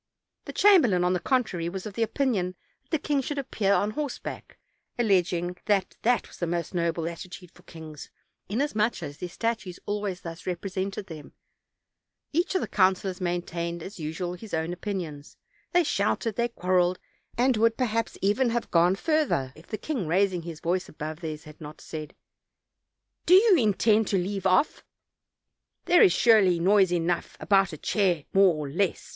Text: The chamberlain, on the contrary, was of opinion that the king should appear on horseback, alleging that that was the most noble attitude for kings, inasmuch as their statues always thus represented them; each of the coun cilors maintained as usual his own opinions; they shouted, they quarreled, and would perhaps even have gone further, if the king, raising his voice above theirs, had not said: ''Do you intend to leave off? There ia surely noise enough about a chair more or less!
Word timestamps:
The 0.45 0.53
chamberlain, 0.53 1.03
on 1.03 1.13
the 1.13 1.19
contrary, 1.19 1.69
was 1.69 1.85
of 1.85 1.95
opinion 1.95 2.55
that 2.81 2.89
the 2.89 2.97
king 2.97 3.21
should 3.21 3.37
appear 3.37 3.71
on 3.71 3.91
horseback, 3.91 4.57
alleging 4.97 5.57
that 5.65 5.95
that 6.01 6.27
was 6.27 6.37
the 6.37 6.47
most 6.47 6.73
noble 6.73 7.07
attitude 7.07 7.51
for 7.51 7.61
kings, 7.61 8.09
inasmuch 8.49 9.03
as 9.03 9.19
their 9.19 9.29
statues 9.29 9.79
always 9.85 10.21
thus 10.21 10.47
represented 10.47 11.05
them; 11.05 11.33
each 12.33 12.55
of 12.55 12.61
the 12.61 12.67
coun 12.67 12.95
cilors 12.95 13.21
maintained 13.21 13.83
as 13.83 13.99
usual 13.99 14.33
his 14.33 14.55
own 14.55 14.73
opinions; 14.73 15.37
they 15.71 15.83
shouted, 15.83 16.35
they 16.35 16.47
quarreled, 16.47 16.97
and 17.37 17.55
would 17.57 17.77
perhaps 17.77 18.17
even 18.23 18.49
have 18.49 18.71
gone 18.71 18.95
further, 18.95 19.53
if 19.55 19.67
the 19.67 19.77
king, 19.77 20.07
raising 20.07 20.41
his 20.41 20.59
voice 20.61 20.89
above 20.89 21.19
theirs, 21.19 21.43
had 21.43 21.61
not 21.61 21.79
said: 21.79 22.15
''Do 23.27 23.35
you 23.35 23.55
intend 23.55 24.07
to 24.07 24.17
leave 24.17 24.47
off? 24.47 24.83
There 25.85 26.01
ia 26.01 26.09
surely 26.09 26.59
noise 26.59 26.91
enough 26.91 27.37
about 27.39 27.71
a 27.71 27.77
chair 27.77 28.23
more 28.33 28.55
or 28.55 28.67
less! 28.67 29.09